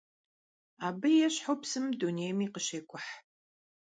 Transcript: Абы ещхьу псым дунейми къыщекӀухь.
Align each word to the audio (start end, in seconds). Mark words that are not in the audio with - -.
Абы 0.87 1.09
ещхьу 1.27 1.55
псым 1.61 1.85
дунейми 1.99 2.47
къыщекӀухь. 2.53 3.11